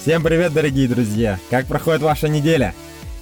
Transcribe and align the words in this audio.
Всем 0.00 0.22
привет, 0.22 0.52
дорогие 0.52 0.86
друзья! 0.86 1.40
Как 1.50 1.66
проходит 1.66 2.02
ваша 2.02 2.28
неделя? 2.28 2.72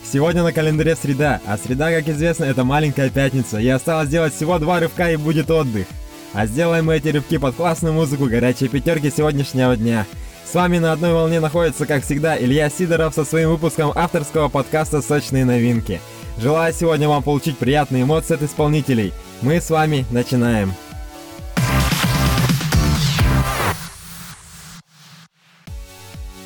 Сегодня 0.05 0.43
на 0.43 0.53
календаре 0.53 0.95
среда, 0.95 1.41
а 1.47 1.57
среда, 1.57 1.91
как 1.91 2.07
известно, 2.09 2.45
это 2.45 2.65
маленькая 2.65 3.09
пятница, 3.09 3.59
и 3.59 3.67
осталось 3.67 4.09
сделать 4.09 4.35
всего 4.35 4.59
два 4.59 4.79
рывка 4.79 5.11
и 5.11 5.17
будет 5.17 5.51
отдых. 5.51 5.87
А 6.35 6.47
сделаем 6.47 6.85
мы 6.85 6.97
эти 6.97 7.09
рывки 7.09 7.39
под 7.39 7.57
классную 7.57 7.95
музыку 7.95 8.27
горячей 8.27 8.69
пятерки 8.69 9.11
сегодняшнего 9.11 9.75
дня. 9.75 10.07
С 10.45 10.55
вами 10.55 10.79
на 10.79 10.93
одной 10.93 11.15
волне 11.15 11.41
находится, 11.41 11.87
как 11.87 12.05
всегда, 12.05 12.39
Илья 12.39 12.69
Сидоров 12.69 13.15
со 13.15 13.25
своим 13.25 13.51
выпуском 13.51 13.91
авторского 13.95 14.49
подкаста 14.49 15.01
«Сочные 15.01 15.47
новинки». 15.47 16.01
Желаю 16.39 16.75
сегодня 16.75 17.09
вам 17.09 17.23
получить 17.23 17.57
приятные 17.57 18.03
эмоции 18.03 18.35
от 18.35 18.43
исполнителей. 18.43 19.15
Мы 19.41 19.63
с 19.63 19.71
вами 19.71 20.05
начинаем. 20.11 20.75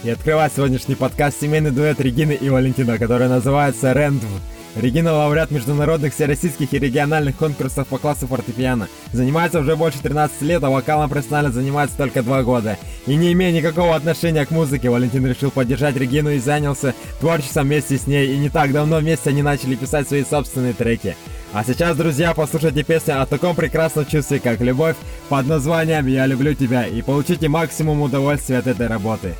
И 0.02 0.08
открывает 0.08 0.50
сегодняшний 0.56 0.94
подкаст 0.94 1.38
семейный 1.42 1.70
дуэт 1.70 2.00
Регины 2.00 2.32
и 2.32 2.48
Валентина, 2.48 2.96
который 2.96 3.28
называется 3.28 3.92
«Рэндв». 3.92 4.24
Регина– 4.76 5.12
лауреат 5.14 5.50
международных 5.50 6.14
всероссийских 6.14 6.72
и 6.72 6.78
региональных 6.78 7.36
конкурсов 7.36 7.86
по 7.88 7.98
классу 7.98 8.26
фортепиано. 8.26 8.88
Занимается 9.12 9.58
уже 9.58 9.76
больше 9.76 9.98
13 10.00 10.40
лет, 10.42 10.64
а 10.64 10.70
вокалом 10.70 11.10
профессионально 11.10 11.52
занимается 11.52 11.98
только 11.98 12.22
2 12.22 12.44
года. 12.44 12.78
И 13.06 13.14
не 13.14 13.32
имея 13.32 13.52
никакого 13.52 13.94
отношения 13.94 14.46
к 14.46 14.52
музыке, 14.52 14.88
Валентин 14.88 15.26
решил 15.26 15.50
поддержать 15.50 15.96
Регину 15.96 16.30
и 16.30 16.38
занялся 16.38 16.94
творчеством 17.18 17.66
вместе 17.66 17.98
с 17.98 18.06
ней. 18.06 18.32
И 18.32 18.38
не 18.38 18.48
так 18.48 18.72
давно 18.72 18.98
вместе 18.98 19.30
они 19.30 19.42
начали 19.42 19.74
писать 19.74 20.08
свои 20.08 20.24
собственные 20.24 20.72
треки. 20.72 21.14
А 21.52 21.62
сейчас, 21.62 21.96
друзья, 21.96 22.32
послушайте 22.32 22.84
песню 22.84 23.20
о 23.20 23.26
таком 23.26 23.54
прекрасном 23.54 24.06
чувстве, 24.06 24.38
как 24.38 24.60
любовь, 24.60 24.96
под 25.28 25.46
названием 25.46 26.06
«Я 26.06 26.24
люблю 26.24 26.54
тебя» 26.54 26.86
и 26.86 27.02
получите 27.02 27.48
максимум 27.48 28.00
удовольствия 28.00 28.58
от 28.58 28.68
этой 28.68 28.86
работы. 28.86 29.34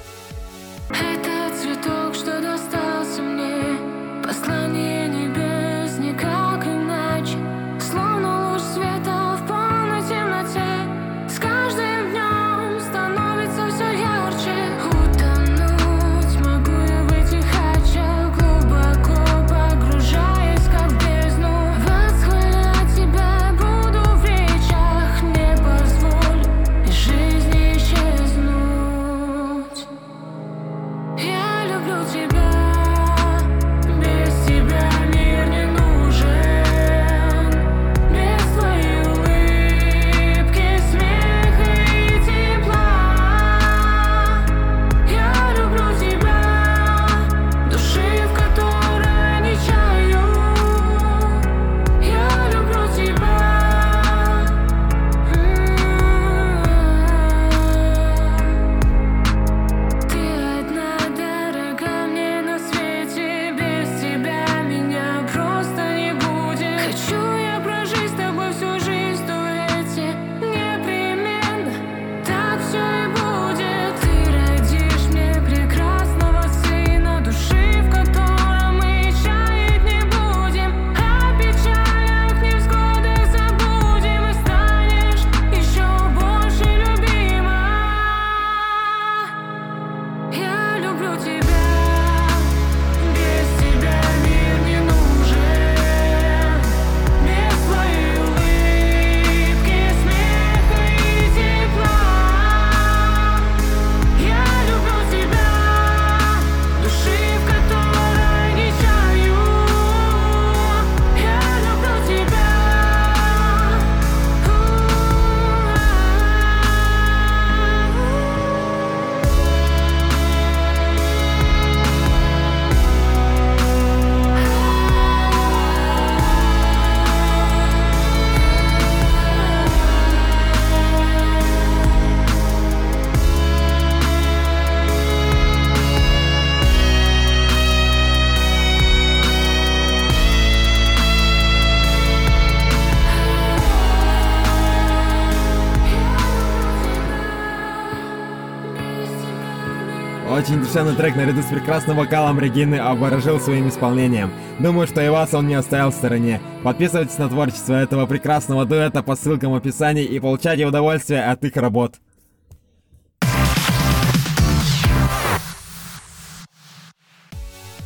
Очень 150.41 150.61
душевный 150.61 150.97
трек 150.97 151.17
наряду 151.17 151.43
с 151.43 151.51
прекрасным 151.53 151.99
вокалом 151.99 152.41
Регины 152.41 152.77
обворожил 152.77 153.39
своим 153.39 153.69
исполнением. 153.69 154.31
Думаю, 154.59 154.87
что 154.87 155.03
и 155.03 155.11
вас 155.11 155.35
он 155.35 155.47
не 155.47 155.55
оставил 155.55 155.91
в 155.91 155.95
стороне. 155.95 156.41
Подписывайтесь 156.65 157.19
на 157.19 157.29
творчество 157.29 157.75
этого 157.75 158.07
прекрасного 158.07 158.65
дуэта 158.65 159.03
по 159.03 159.17
ссылкам 159.17 159.53
в 159.53 159.57
описании 159.57 160.05
и 160.07 160.19
получайте 160.19 160.65
удовольствие 160.65 161.25
от 161.25 161.45
их 161.45 161.57
работ. 161.57 161.97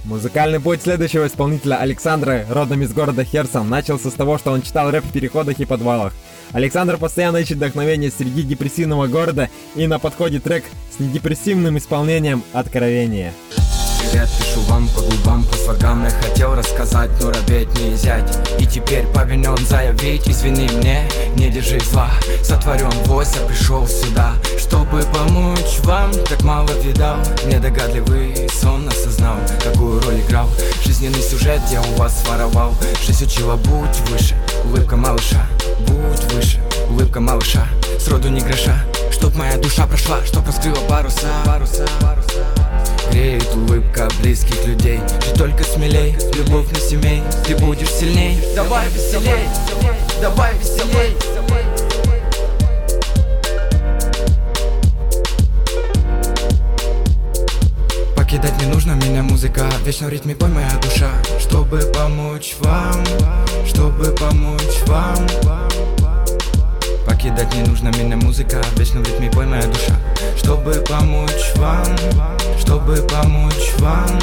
Музыкальный 0.05 0.61
путь 0.61 0.83
следующего 0.83 1.27
исполнителя 1.27 1.77
Александра, 1.77 2.45
родом 2.51 2.83
из 2.83 2.93
города 2.93 3.25
Херсон, 3.25 3.71
начался 3.71 4.11
с 4.11 4.13
того, 4.13 4.37
что 4.37 4.53
он 4.53 4.61
читал 4.61 4.91
рэп 4.91 5.03
в 5.03 5.13
переходах 5.13 5.59
и 5.61 5.65
подвалах. 5.65 6.13
Александр 6.53 6.99
постоянно 6.99 7.39
ищет 7.39 7.57
вдохновение 7.57 8.11
среди 8.11 8.43
депрессивного 8.43 9.07
города 9.07 9.49
и 9.75 9.87
на 9.87 9.99
подходе 9.99 10.41
трек 10.41 10.65
с 10.95 11.01
недепрессивным 11.01 11.79
исполнением 11.79 12.43
«Откровение». 12.53 13.33
Привет, 14.11 14.29
пишу 14.39 14.61
вам 14.69 14.87
по 14.89 15.01
губам, 15.01 15.45
по 15.45 15.57
слогам. 15.57 16.05
Я 16.05 16.11
хотел 16.11 16.55
рассказать, 16.55 17.11
но 17.21 17.31
робеть 17.31 17.69
не 17.81 17.91
взять 17.91 18.39
И 18.59 18.67
теперь 18.67 19.07
повинен 19.07 19.57
заявить 19.67 20.29
Извини 20.29 20.69
мне, 20.69 21.09
не 21.37 21.51
держи 21.51 21.81
зла. 21.81 22.11
Сотворен 22.43 22.91
войс, 23.07 23.31
я 23.35 23.47
пришел 23.47 23.87
сюда. 23.89 24.35
Чтобы 24.59 25.03
помочь 25.13 25.79
вам, 25.85 26.13
так 26.29 26.43
мало 26.43 26.69
видал. 26.83 27.17
Недогадливый 27.47 28.49
сон 28.51 28.89
осознал 28.89 29.37
Какую 29.63 30.03
роль 30.03 30.21
играл. 30.21 30.49
Жизненный 30.85 31.23
сюжет 31.23 31.63
я 31.71 31.81
у 31.81 31.95
вас 31.95 32.25
воровал. 32.29 32.75
Жизнь 33.07 33.25
учила, 33.25 33.57
будь 33.57 34.11
выше 34.11 34.37
Улыбка 34.65 34.97
малыша, 34.97 35.47
будь 35.81 36.33
выше 36.33 36.61
Улыбка 36.91 37.21
малыша, 37.21 37.67
сроду 37.99 38.29
не 38.29 38.41
гроша 38.41 38.85
Чтоб 39.11 39.35
моя 39.35 39.57
душа 39.57 39.87
прошла, 39.87 40.19
чтоб 40.27 40.47
раскрыла 40.47 40.81
паруса, 40.89 41.29
паруса, 41.47 41.87
паруса. 42.01 42.54
Греет 43.15 43.55
улыбка 43.55 44.09
близких 44.21 44.67
людей. 44.67 44.99
Жить 45.25 45.35
только 45.35 45.63
смелей, 45.63 46.17
любовь 46.37 46.69
на 46.73 46.81
семей 46.81 47.23
Ты 47.47 47.55
будешь 47.59 47.89
сильней, 47.89 48.41
давай 48.57 48.89
веселей 48.89 49.47
Давай 50.21 50.53
веселей. 50.59 51.17
Покидать 58.17 58.61
не 58.61 58.67
нужно 58.67 58.95
меня 58.95 59.23
музыка. 59.23 59.71
В 59.81 59.87
вечном 59.87 60.11
ритме 60.11 60.35
моя 60.41 60.73
душа. 60.83 61.13
Чтобы 61.39 61.83
помочь 61.95 62.57
вам 62.59 63.05
Чтобы 63.65 64.07
помочь 64.11 64.83
вам 64.87 65.64
Покидать 67.25 67.55
не 67.55 67.63
нужно 67.63 67.89
меня 67.89 68.19
музыка 68.19 68.63
В 68.63 68.79
вечном 68.79 69.03
ритме 69.03 69.31
бой 69.31 69.47
моя 69.47 69.67
душа. 69.67 69.99
Чтобы 70.37 70.75
помочь 70.87 71.55
вам 71.57 71.87
чтобы 72.59 72.97
помочь 72.97 73.73
вам 73.79 74.21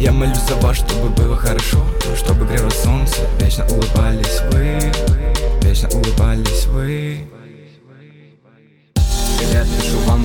Я 0.00 0.12
молюсь 0.12 0.38
за 0.48 0.56
вас, 0.56 0.78
чтобы 0.78 1.10
было 1.10 1.36
хорошо 1.36 1.84
Чтобы 2.16 2.46
грело 2.46 2.70
солнце, 2.70 3.28
вечно 3.38 3.66
улыбались 3.66 4.40
вы 4.52 4.80
Вечно 5.60 5.90
улыбались 5.90 6.64
вы. 6.64 7.28
Привет, 9.38 9.66
пишу 9.78 9.98
вам 10.06 10.24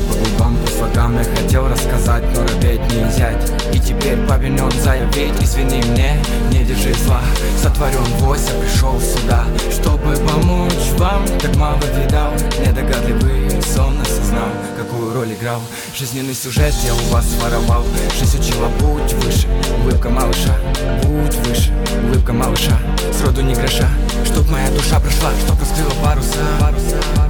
слогам 0.94 1.18
Я 1.18 1.24
хотел 1.24 1.68
рассказать, 1.68 2.24
но 2.34 2.42
робеть 2.42 2.82
не 2.94 3.04
взять. 3.06 3.52
И 3.74 3.80
теперь 3.80 4.18
повинен 4.28 4.72
заявить 4.72 5.42
Извини 5.42 5.82
мне, 5.92 6.18
не 6.52 6.64
держи 6.64 6.94
зла. 7.06 7.22
Сотворен 7.62 8.04
вось, 8.20 8.48
я 8.48 8.60
пришел 8.60 9.00
сюда 9.00 9.46
Чтобы 9.72 10.16
помочь 10.18 10.92
вам. 10.98 11.26
Так 11.40 11.56
мало 11.56 11.80
видал, 11.98 12.32
недогадливый 12.66 13.62
сон 13.64 14.00
осознал 14.02 14.50
Какую 14.78 15.14
роль 15.14 15.34
играл. 15.34 15.62
Жизненный 15.98 16.34
сюжет 16.34 16.74
я 16.86 16.94
у 16.94 17.14
вас 17.14 17.26
воровал. 17.42 17.84
Жизнь 18.20 18.40
учила, 18.40 18.68
будь 18.80 19.14
выше 19.14 19.48
Улыбка 19.82 20.10
малыша, 20.10 20.56
будь 21.04 21.36
выше 21.48 21.72
Улыбка 22.08 22.34
малыша, 22.34 22.78
сроду 23.18 23.42
не 23.42 23.54
гроша 23.54 23.88
Чтоб 24.26 24.48
моя 24.50 24.70
душа 24.70 25.00
прошла, 25.00 25.32
чтоб 25.46 25.60
раскрыла 25.60 25.92
паруса, 26.04 26.40
паруса, 26.60 27.23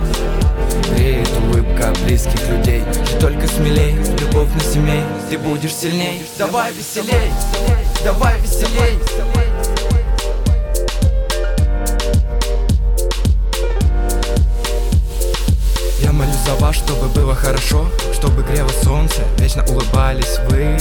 паруса. 0.93 0.95
Греет 0.95 1.29
улыбка 1.37 1.93
близких 2.05 2.49
людей. 2.49 2.83
Жить 3.07 3.19
только 3.19 3.47
смелей, 3.47 3.95
любовь 4.19 4.49
на 4.53 4.59
семей 4.59 5.03
Ты 5.29 5.37
будешь 5.37 5.73
сильней, 5.73 6.21
давай 6.37 6.71
веселей 6.73 7.31
Давай 8.03 8.39
веселей. 8.41 8.99
Я 16.01 16.11
молюсь 16.11 16.35
за 16.45 16.55
вас, 16.55 16.75
чтобы 16.75 17.07
было 17.09 17.35
хорошо 17.35 17.89
Чтобы 18.13 18.43
грело 18.43 18.69
солнце, 18.83 19.21
вечно 19.37 19.63
улыбались 19.69 20.39
вы 20.49 20.77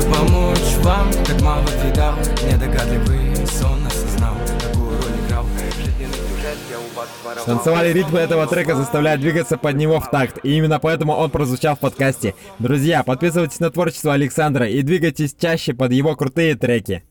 Чтобы 0.00 0.14
помочь 0.14 0.76
вам 0.82 1.10
Как 1.26 1.40
мало 1.42 1.66
видал, 1.84 2.14
недогадливый 2.46 3.46
сон 3.46 3.86
осознал 3.86 4.34
Какую 4.58 4.90
роль 4.90 5.26
играл 5.26 5.44
Танцевали 7.44 7.92
ритмы 7.92 8.20
этого 8.20 8.46
трека 8.46 8.76
заставляют 8.76 9.20
двигаться 9.20 9.56
под 9.56 9.76
него 9.76 10.00
в 10.00 10.10
такт, 10.10 10.38
и 10.42 10.56
именно 10.56 10.80
поэтому 10.80 11.12
он 11.14 11.30
прозвучал 11.30 11.76
в 11.76 11.78
подкасте. 11.78 12.34
Друзья, 12.58 13.02
подписывайтесь 13.02 13.60
на 13.60 13.70
творчество 13.70 14.12
Александра 14.14 14.66
и 14.68 14.82
двигайтесь 14.82 15.34
чаще 15.38 15.74
под 15.74 15.92
его 15.92 16.16
крутые 16.16 16.56
треки. 16.56 17.02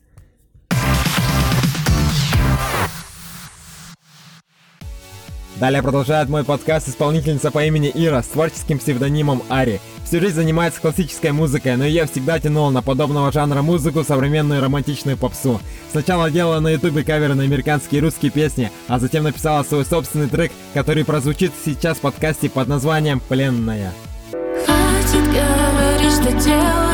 Далее 5.59 5.83
продолжает 5.83 6.29
мой 6.29 6.45
подкаст 6.45 6.87
исполнительница 6.87 7.51
по 7.51 7.65
имени 7.65 7.91
Ира 7.93 8.23
с 8.23 8.27
творческим 8.27 8.79
псевдонимом 8.79 9.43
Ари. 9.49 9.81
Всю 10.05 10.21
жизнь 10.21 10.35
занимается 10.35 10.79
классической 10.79 11.33
музыкой, 11.33 11.75
но 11.75 11.83
ее 11.83 12.05
всегда 12.05 12.39
тянуло 12.39 12.69
на 12.69 12.81
подобного 12.81 13.29
жанра 13.33 13.61
музыку, 13.61 14.05
современную 14.05 14.61
романтичную 14.61 15.17
попсу. 15.17 15.59
Сначала 15.91 16.31
делала 16.31 16.61
на 16.61 16.69
ютубе 16.69 17.03
каверы 17.03 17.35
на 17.35 17.43
американские 17.43 17.99
и 17.99 18.01
русские 18.01 18.31
песни, 18.31 18.71
а 18.87 18.99
затем 18.99 19.25
написала 19.25 19.63
свой 19.63 19.83
собственный 19.83 20.29
трек, 20.29 20.53
который 20.73 21.03
прозвучит 21.03 21.51
сейчас 21.65 21.97
в 21.97 22.01
подкасте 22.01 22.49
под 22.49 22.69
названием 22.69 23.19
«Пленная». 23.19 23.91
Хватит 24.65 25.25
говорить, 25.27 26.13
что 26.13 26.31
делаю 26.41 26.88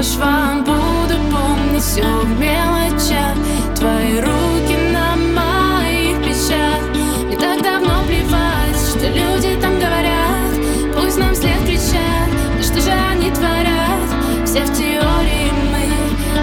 по 0.00 0.04
швам 0.04 0.64
Буду 0.64 1.14
помнить 1.30 1.82
все 1.82 2.02
в 2.02 2.40
мелочах. 2.40 3.36
Твои 3.76 4.18
руки 4.18 4.76
на 4.94 5.14
моих 5.16 6.16
плечах. 6.22 6.80
Не 7.28 7.36
так 7.36 7.62
давно 7.62 8.02
плевать, 8.06 8.80
что 8.88 9.06
люди 9.08 9.60
там 9.60 9.74
говорят. 9.74 10.52
Пусть 10.96 11.18
нам 11.18 11.34
след 11.34 11.60
кричат, 11.66 12.30
да 12.56 12.62
что 12.62 12.80
же 12.80 12.90
они 12.90 13.30
творят? 13.30 14.08
Все 14.46 14.64
в 14.64 14.72
теории 14.74 15.52
мы, 15.70 15.84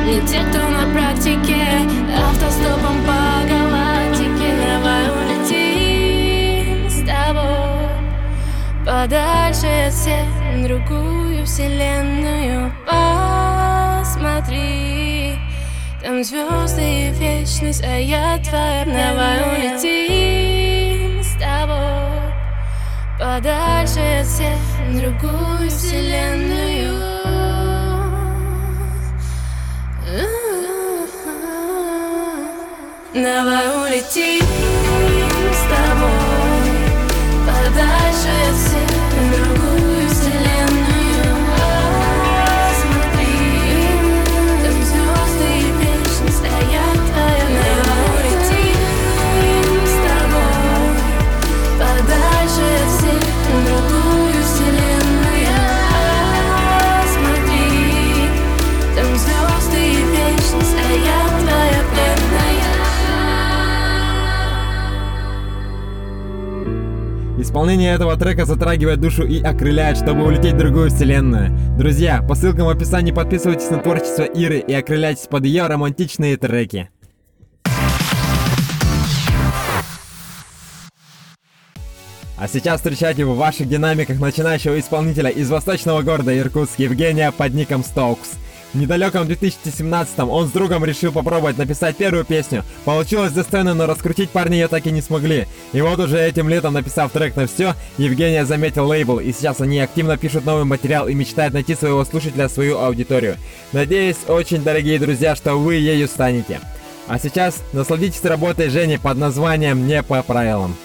не 0.06 0.22
те, 0.28 0.44
кто 0.50 0.60
на 0.60 0.94
практике. 0.94 1.66
Автостопом 2.30 2.98
по 3.08 3.42
галактике. 3.50 4.54
Давай 4.62 5.04
улетим 5.18 6.90
с 6.90 7.00
тобой 7.08 7.88
Подальше 8.86 9.88
от 9.88 9.94
всех 9.94 10.28
другую 10.64 11.46
вселенную 11.46 12.72
Посмотри 14.08 15.36
Там 16.02 16.24
звезды 16.24 16.82
и 16.82 17.12
вечность, 17.12 17.84
а 17.84 18.00
я 18.00 18.38
твоя 18.38 18.86
Давай 18.86 19.42
улетим 19.52 21.22
с 21.22 21.34
тобой. 21.34 22.32
Подальше 23.20 24.00
от 24.22 24.28
всех 24.28 24.58
в 24.88 24.98
другую 24.98 25.70
вселенную. 25.70 27.02
Давай 33.14 33.68
улетим 33.76 34.67
Исполнение 67.68 67.96
этого 67.96 68.16
трека 68.16 68.46
затрагивает 68.46 69.02
душу 69.02 69.24
и 69.26 69.44
окрыляет, 69.44 69.98
чтобы 69.98 70.24
улететь 70.24 70.54
в 70.54 70.58
другую 70.58 70.90
вселенную. 70.90 71.52
Друзья, 71.78 72.22
по 72.22 72.34
ссылкам 72.34 72.68
в 72.68 72.70
описании 72.70 73.12
подписывайтесь 73.12 73.70
на 73.70 73.80
творчество 73.80 74.24
Иры 74.24 74.60
и 74.60 74.74
окрыляйтесь 74.74 75.28
под 75.28 75.44
ее 75.44 75.68
романтичные 75.68 76.38
треки. 76.38 76.90
А 82.38 82.48
сейчас 82.48 82.78
встречайте 82.78 83.26
в 83.26 83.36
ваших 83.36 83.68
динамиках 83.68 84.18
начинающего 84.18 84.80
исполнителя 84.80 85.30
из 85.30 85.50
восточного 85.50 86.04
города 86.04 86.40
Иркутск 86.40 86.80
Евгения 86.80 87.34
под 87.34 87.54
ником 87.54 87.84
Стоукс. 87.84 88.36
В 88.74 88.78
недалеком 88.78 89.26
2017 89.26 90.20
он 90.20 90.48
с 90.48 90.52
другом 90.52 90.84
решил 90.84 91.12
попробовать 91.12 91.58
написать 91.58 91.96
первую 91.96 92.26
песню. 92.26 92.64
Получилось 92.86 93.32
достойно, 93.32 93.74
но 93.74 93.88
раскрутить 93.88 94.30
парни 94.30 94.56
ее 94.56 94.68
так 94.68 94.86
и 94.86 94.92
не 94.92 95.02
смогли. 95.02 95.48
И 95.72 95.82
вот 95.82 96.00
уже 96.00 96.20
этим 96.20 96.50
летом, 96.50 96.74
написав 96.74 97.12
трек 97.12 97.36
на 97.36 97.48
все, 97.48 97.76
Евгения 97.98 98.46
заметил 98.46 98.88
лейбл, 98.88 99.20
и 99.20 99.32
сейчас 99.32 99.62
они 99.62 99.80
активно 99.80 100.18
пишут 100.18 100.46
новый 100.46 100.66
материал 100.66 101.08
и 101.08 101.14
мечтают 101.14 101.54
найти 101.54 101.76
своего 101.76 102.04
слушателя, 102.04 102.50
свою 102.50 102.78
аудиторию. 102.78 103.38
Надеюсь, 103.72 104.18
очень 104.28 104.64
дорогие 104.64 105.00
друзья, 105.00 105.36
что 105.36 105.56
вы 105.56 105.76
ею 105.76 106.08
станете. 106.08 106.60
А 107.08 107.20
сейчас 107.20 107.64
насладитесь 107.72 108.24
работой 108.26 108.70
Жени 108.70 108.98
под 108.98 109.18
названием 109.18 109.88
«Не 109.88 110.04
по 110.04 110.22
правилам». 110.22 110.76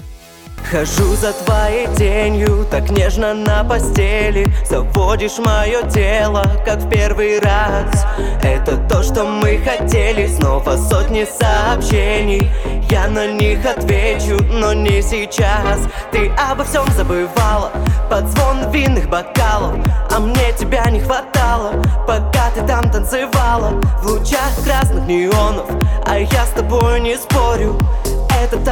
Хожу 0.73 1.15
за 1.17 1.35
твоей 1.35 1.87
тенью, 1.99 2.67
так 2.71 2.89
нежно 2.89 3.35
на 3.35 3.63
постели. 3.63 4.47
Заводишь 4.67 5.37
мое 5.37 5.83
тело, 5.91 6.47
как 6.65 6.79
в 6.79 6.89
первый 6.89 7.41
раз. 7.41 8.07
Это 8.43 8.79
то, 8.89 9.03
что 9.03 9.25
мы 9.25 9.59
хотели, 9.59 10.27
снова 10.27 10.79
сотни 10.79 11.27
сообщений. 11.27 12.51
Я 12.91 13.09
на 13.09 13.27
них 13.27 13.59
отвечу, 13.67 14.43
но 14.51 14.73
не 14.73 15.03
сейчас. 15.03 15.81
Ты 16.11 16.31
обо 16.51 16.65
всем 16.65 16.87
забывала, 16.97 17.71
под 18.09 18.29
звон 18.29 18.71
винных 18.71 19.11
бокалов. 19.11 19.77
А 20.11 20.21
мне 20.21 20.55
тебя 20.59 20.89
не 20.91 21.01
хватало, 21.01 21.83
пока 22.07 22.51
ты 22.55 22.67
там 22.67 22.91
танцевала. 22.91 23.79
В 24.03 24.07
лучах 24.07 24.51
красных 24.65 25.07
неонов, 25.07 25.67
а 26.07 26.19
я 26.19 26.47
с 26.47 26.51
тобой 26.57 26.99
не 27.01 27.19
спорю 27.19 27.79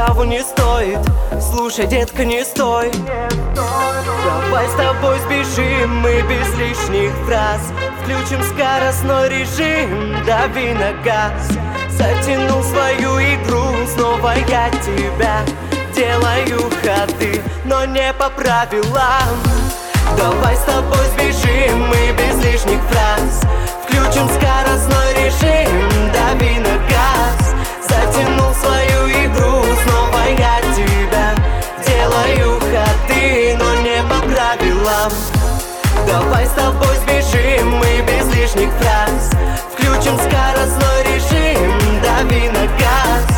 того 0.06 0.24
не 0.24 0.42
стоит. 0.42 0.98
Слушай, 1.38 1.86
детка, 1.86 2.24
не 2.24 2.42
стой. 2.42 2.90
Давай 4.24 4.66
с 4.66 4.72
тобой 4.72 5.18
сбежим 5.20 5.94
мы 5.96 6.22
без 6.22 6.48
лишних 6.56 7.12
фраз. 7.26 7.60
Включим 8.00 8.42
скоростной 8.42 9.28
режим, 9.28 10.24
дави 10.24 10.72
на 10.72 10.92
газ. 11.04 11.48
Затянул 11.90 12.62
свою 12.62 13.18
игру, 13.18 13.62
снова 13.94 14.32
я 14.48 14.70
тебя 14.70 15.42
Делаю 15.94 16.60
ходы, 16.82 17.42
но 17.66 17.84
не 17.84 18.10
по 18.14 18.30
правилам. 18.30 19.36
Давай 20.16 20.56
с 20.56 20.60
тобой 20.60 21.06
сбежим 21.12 21.88
мы 21.88 22.12
без 22.16 22.42
лишних 22.42 22.80
фраз. 22.84 23.42
Включим 23.84 24.26
скоростной 24.30 25.12
режим, 25.14 26.10
дави 26.14 26.58
на 26.58 26.78
газ. 26.88 27.54
Затянул 27.86 28.54
свою 28.54 28.89
Делаю 32.70 32.86
ходы, 32.86 33.56
но 33.58 33.74
не 33.82 34.02
по 34.02 34.20
правилам. 34.28 35.12
Давай 36.06 36.46
с 36.46 36.50
тобой 36.50 36.96
сбежим 37.02 37.70
мы 37.78 38.02
без 38.02 38.32
лишних 38.34 38.70
фраз. 38.74 39.30
Включим 39.72 40.16
скоростной 40.16 41.02
режим, 41.04 41.72
дави 42.00 42.48
на 42.48 42.66
газ 42.78 43.29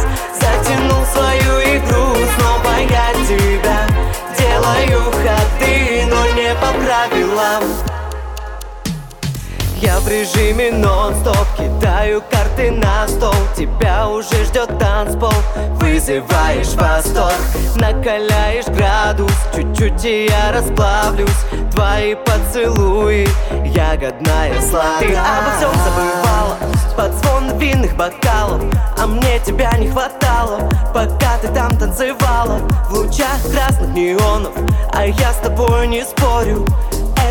я 9.92 10.00
в 10.00 10.08
режиме 10.08 10.72
нон-стоп 10.72 11.46
Кидаю 11.56 12.22
карты 12.30 12.70
на 12.70 13.06
стол. 13.08 13.34
Тебя 13.56 14.08
уже 14.08 14.44
ждет 14.44 14.78
танцпол 14.78 15.32
Вызываешь 15.80 16.74
восторг. 16.74 17.34
Накаляешь 17.76 18.66
градус 18.66 19.32
Чуть-чуть 19.54 20.04
и 20.04 20.26
я 20.26 20.52
расплавлюсь. 20.52 21.30
Твои 21.72 22.14
поцелуи 22.14 23.28
Ягодная 23.64 24.60
сладость. 24.60 25.00
Ты 25.00 25.14
обо 25.14 25.50
всем 25.56 25.72
забывала 25.84 26.56
Под 26.96 27.12
звон 27.14 27.58
винных 27.58 27.96
бокалов. 27.96 28.62
А 28.98 29.06
мне 29.06 29.40
тебя 29.40 29.72
не 29.78 29.88
хватало 29.88 30.70
Пока 30.94 31.38
ты 31.40 31.48
там 31.48 31.76
танцевала. 31.76 32.58
В 32.88 32.94
лучах 32.94 33.38
красных 33.52 33.90
неонов 33.90 34.52
А 34.92 35.06
я 35.06 35.32
с 35.32 35.36
тобой 35.36 35.86
не 35.88 36.04
спорю 36.04 36.64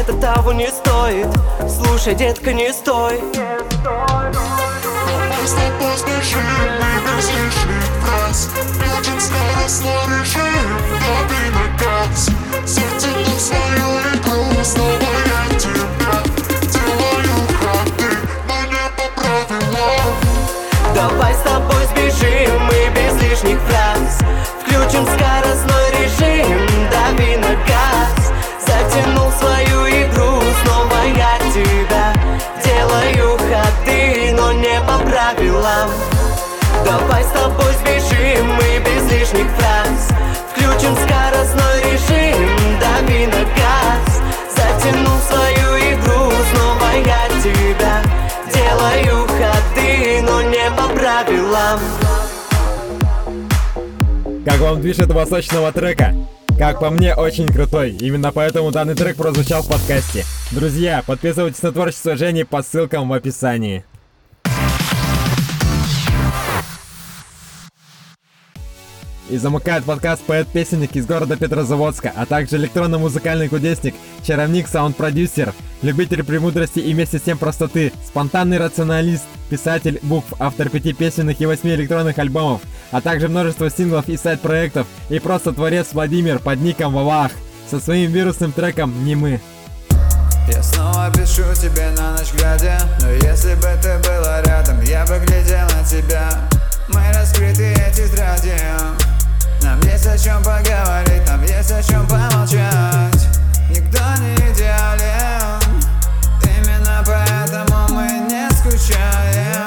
это 0.02 0.14
того 0.14 0.52
не 0.52 0.68
стоит. 0.68 1.28
Слушай, 1.70 2.16
детка, 2.16 2.54
не 2.54 2.74
стой. 2.74 3.22
С 5.44 5.54
тобой 5.54 5.98
сбежим 5.98 6.42
мы 6.80 7.18
без 7.18 7.28
лишних 7.30 7.84
фраз 8.02 8.50
Включим 8.54 9.20
скоростной 9.20 10.04
режим, 10.08 10.70
дави 11.02 11.44
на 11.50 11.66
газ 11.80 12.30
Затянул 12.66 13.40
свою 13.40 13.90
игру, 14.14 14.64
снова 14.64 15.11
по 50.78 50.88
правилам 50.94 51.80
Как 54.46 54.60
вам 54.60 54.82
движ 54.82 55.00
этого 55.00 55.26
сочного 55.26 55.72
трека? 55.72 56.16
Как 56.58 56.80
по 56.80 56.92
мне, 56.92 57.16
очень 57.16 57.48
крутой. 57.48 57.92
Именно 57.92 58.32
поэтому 58.32 58.72
данный 58.72 58.94
трек 58.94 59.16
прозвучал 59.16 59.64
в 59.64 59.70
подкасте. 59.70 60.26
Друзья, 60.52 61.04
подписывайтесь 61.06 61.64
на 61.64 61.72
творчество 61.72 62.16
Жени 62.16 62.44
по 62.44 62.62
ссылкам 62.62 63.10
в 63.10 63.14
описании. 63.14 63.84
И 69.32 69.38
замыкает 69.38 69.86
подкаст 69.86 70.22
поэт-песенник 70.24 70.94
из 70.98 71.06
города 71.06 71.38
Петрозаводска, 71.38 72.12
а 72.14 72.26
также 72.26 72.58
электронно-музыкальный 72.58 73.48
кудесник, 73.48 73.96
чаровник, 74.28 74.68
саунд-продюсер, 74.68 75.54
любитель 75.82 76.26
премудрости 76.26 76.80
и 76.80 76.94
вместе 76.94 77.18
с 77.18 77.22
тем 77.22 77.38
простоты, 77.38 77.94
спонтанный 78.06 78.58
рационалист, 78.58 79.24
писатель 79.50 80.00
букв, 80.02 80.34
автор 80.38 80.68
пяти 80.68 80.92
песенных 80.92 81.40
и 81.40 81.46
восьми 81.46 81.74
электронных 81.74 82.20
альбомов, 82.20 82.60
а 82.92 83.00
также 83.00 83.30
множество 83.30 83.70
синглов 83.70 84.10
и 84.10 84.18
сайт-проектов, 84.18 84.86
и 85.10 85.18
просто 85.20 85.54
творец 85.54 85.88
Владимир 85.94 86.40
под 86.40 86.60
ником 86.60 86.94
Вавах 86.94 87.32
со 87.70 87.80
своим 87.80 88.12
вирусным 88.12 88.52
треком 88.52 89.06
«Не 89.06 89.16
мы». 89.16 89.40
Я 90.50 90.62
снова 90.62 91.10
пишу 91.14 91.44
тебе 91.56 91.92
на 91.96 92.18
ночь 92.18 92.34
глядя 92.34 92.82
Но 93.00 93.10
если 93.12 93.54
бы 93.56 93.70
ты 93.82 93.98
была 94.00 94.42
рядом, 94.42 94.82
я 94.82 95.06
бы 95.06 95.24
глядел 95.26 95.68
на 95.70 95.86
тебя 95.86 96.30
Мы 96.90 97.02
раскрыты 97.14 97.74
тетради 97.96 98.58
Нам 99.64 99.80
есть 99.82 100.08
о 100.08 100.18
чем 100.18 100.44
поговорить, 100.44 101.28
нам 101.28 101.42
есть 101.44 101.72
о 101.72 101.84
чем 101.84 102.08
помолчать. 102.08 103.28
Никто 103.70 104.00
не 104.20 104.36
идеален. 104.52 105.62
Именно 106.44 107.04
поэтому 107.06 107.88
мы 107.90 108.08
не 108.30 108.50
скучаем 108.52 109.61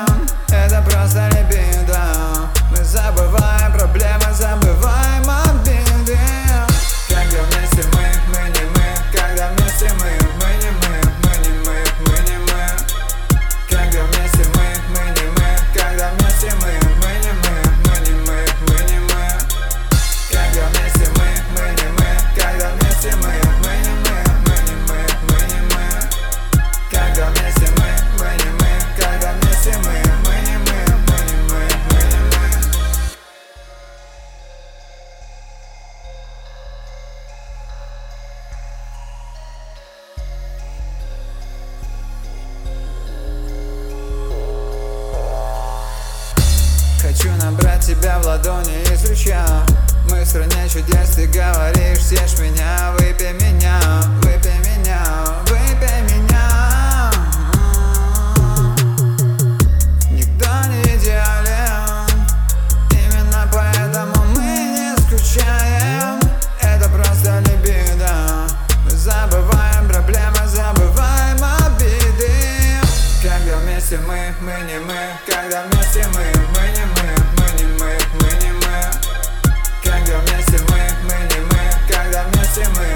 тебя 47.85 48.19
в 48.19 48.27
ладони 48.27 48.83
из 48.91 49.05
ручья 49.09 49.45
Мы 50.09 50.23
в 50.23 50.27
стране 50.27 50.69
чудес 50.71 51.11
Ты 51.17 51.27
говоришь, 51.27 52.01
съешь 52.01 52.39
меня, 52.39 52.93
выпей 52.93 53.33
меня 53.35 53.79
Выпей 54.23 54.57
меня, 54.61 55.05
выпей 55.49 56.01
меня. 56.09 57.11
Никто 60.11 60.49
не 60.69 60.83
идеален 60.97 62.09
Именно 62.91 63.49
поэтому 63.53 64.25
мы 64.35 64.41
не 64.41 64.97
скучаем 65.03 66.19
Это 66.63 66.89
просто 66.89 67.41
либидо. 67.41 68.49
Мы 68.85 68.91
забываем 68.93 69.89
проблемы, 69.91 70.47
забываем 70.47 71.39
обиды. 71.67 72.33
Когда 73.23 73.59
вместе 73.59 73.99
мы, 73.99 74.35
мы 74.41 74.55
не 74.67 74.79
мы. 74.79 74.95
Когда 75.27 75.65
вместе 75.65 76.07
мы, 76.15 76.25
мы 76.55 76.69
не 76.69 76.85
мы 76.87 77.15
Мы 77.39 77.44
мы, 78.15 78.29
не 78.43 78.53
мы 78.53 78.91
Когда 79.83 80.19
вместе 80.19 80.59
мы, 80.71 80.81
мы 81.05 81.17
не 81.35 81.41
мы 81.41 81.71
Когда 81.89 82.25
вместе 82.25 82.67
мы, 82.77 82.94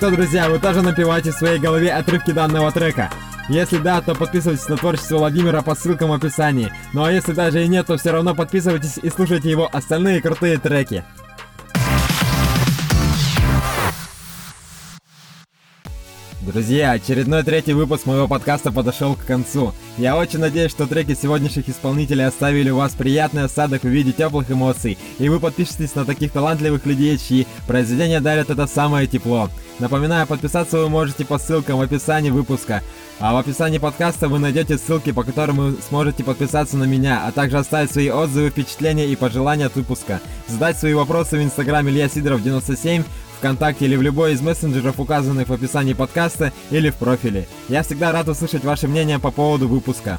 что, 0.00 0.10
друзья, 0.10 0.48
вы 0.48 0.58
тоже 0.58 0.80
напеваете 0.80 1.30
в 1.30 1.34
своей 1.34 1.58
голове 1.58 1.92
отрывки 1.92 2.30
данного 2.30 2.72
трека? 2.72 3.10
Если 3.50 3.76
да, 3.76 4.00
то 4.00 4.14
подписывайтесь 4.14 4.66
на 4.66 4.78
творчество 4.78 5.18
Владимира 5.18 5.60
по 5.60 5.74
ссылкам 5.74 6.08
в 6.08 6.14
описании. 6.14 6.72
Ну 6.94 7.04
а 7.04 7.12
если 7.12 7.34
даже 7.34 7.62
и 7.62 7.68
нет, 7.68 7.86
то 7.86 7.98
все 7.98 8.12
равно 8.12 8.34
подписывайтесь 8.34 8.96
и 8.96 9.10
слушайте 9.10 9.50
его 9.50 9.68
остальные 9.70 10.22
крутые 10.22 10.56
треки. 10.56 11.04
Друзья, 16.40 16.92
очередной 16.92 17.42
третий 17.42 17.74
выпуск 17.74 18.06
моего 18.06 18.26
подкаста 18.26 18.72
подошел 18.72 19.14
к 19.14 19.26
концу. 19.26 19.74
Я 19.98 20.16
очень 20.16 20.38
надеюсь, 20.38 20.70
что 20.70 20.86
треки 20.86 21.14
сегодняшних 21.14 21.68
исполнителей 21.68 22.26
оставили 22.26 22.70
у 22.70 22.76
вас 22.76 22.92
приятный 22.92 23.44
осадок 23.44 23.82
в 23.82 23.88
виде 23.88 24.12
теплых 24.12 24.50
эмоций, 24.50 24.96
и 25.18 25.28
вы 25.28 25.38
подпишетесь 25.38 25.94
на 25.94 26.06
таких 26.06 26.32
талантливых 26.32 26.86
людей, 26.86 27.18
чьи 27.18 27.46
произведения 27.66 28.20
дарят 28.20 28.48
это 28.48 28.66
самое 28.66 29.06
тепло. 29.06 29.50
Напоминаю, 29.80 30.26
подписаться 30.26 30.78
вы 30.78 30.88
можете 30.88 31.26
по 31.26 31.38
ссылкам 31.38 31.76
в 31.76 31.82
описании 31.82 32.30
выпуска. 32.30 32.82
А 33.18 33.34
в 33.34 33.36
описании 33.36 33.76
подкаста 33.76 34.28
вы 34.28 34.38
найдете 34.38 34.78
ссылки, 34.78 35.12
по 35.12 35.24
которым 35.24 35.56
вы 35.56 35.76
сможете 35.86 36.24
подписаться 36.24 36.78
на 36.78 36.84
меня, 36.84 37.26
а 37.26 37.32
также 37.32 37.58
оставить 37.58 37.90
свои 37.90 38.08
отзывы, 38.08 38.48
впечатления 38.48 39.06
и 39.08 39.14
пожелания 39.14 39.66
от 39.66 39.76
выпуска. 39.76 40.22
Задать 40.48 40.78
свои 40.78 40.94
вопросы 40.94 41.36
в 41.36 41.42
инстаграме 41.42 41.92
Илья 41.92 42.08
Сидоров 42.08 42.42
97, 42.42 43.02
ВКонтакте 43.40 43.86
или 43.86 43.96
в 43.96 44.02
любой 44.02 44.34
из 44.34 44.42
мессенджеров, 44.42 45.00
указанных 45.00 45.48
в 45.48 45.52
описании 45.52 45.94
подкаста 45.94 46.52
или 46.70 46.90
в 46.90 46.96
профиле. 46.96 47.48
Я 47.68 47.82
всегда 47.82 48.12
рад 48.12 48.28
услышать 48.28 48.64
ваше 48.64 48.86
мнение 48.86 49.18
по 49.18 49.30
поводу 49.30 49.66
выпуска. 49.66 50.18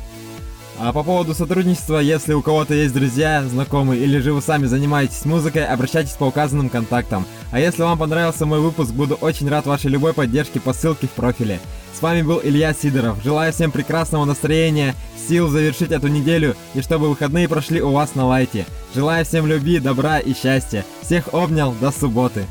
А 0.79 0.91
по 0.91 1.03
поводу 1.03 1.35
сотрудничества, 1.35 1.99
если 1.99 2.33
у 2.33 2.41
кого-то 2.41 2.73
есть 2.73 2.95
друзья, 2.95 3.43
знакомые 3.43 4.03
или 4.03 4.17
же 4.17 4.33
вы 4.33 4.41
сами 4.41 4.65
занимаетесь 4.65 5.25
музыкой, 5.25 5.67
обращайтесь 5.67 6.13
по 6.13 6.23
указанным 6.23 6.69
контактам. 6.69 7.27
А 7.51 7.59
если 7.59 7.83
вам 7.83 7.99
понравился 7.99 8.47
мой 8.47 8.59
выпуск, 8.59 8.91
буду 8.91 9.13
очень 9.21 9.47
рад 9.47 9.67
вашей 9.67 9.91
любой 9.91 10.13
поддержке 10.13 10.59
по 10.59 10.73
ссылке 10.73 11.05
в 11.05 11.11
профиле. 11.11 11.59
С 11.93 12.01
вами 12.01 12.23
был 12.23 12.41
Илья 12.43 12.73
Сидоров. 12.73 13.23
Желаю 13.23 13.53
всем 13.53 13.71
прекрасного 13.71 14.25
настроения, 14.25 14.95
сил 15.27 15.49
завершить 15.49 15.91
эту 15.91 16.07
неделю 16.07 16.55
и 16.73 16.81
чтобы 16.81 17.09
выходные 17.09 17.47
прошли 17.47 17.79
у 17.79 17.91
вас 17.91 18.15
на 18.15 18.25
лайте. 18.25 18.65
Желаю 18.95 19.23
всем 19.23 19.45
любви, 19.45 19.79
добра 19.79 20.17
и 20.17 20.33
счастья. 20.33 20.83
Всех 21.03 21.31
обнял, 21.33 21.75
до 21.79 21.91
субботы. 21.91 22.47